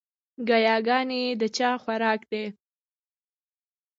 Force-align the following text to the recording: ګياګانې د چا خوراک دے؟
ګياګانې 0.47 1.23
د 1.41 1.43
چا 1.55 1.69
خوراک 1.81 2.21
دے؟ 2.31 2.43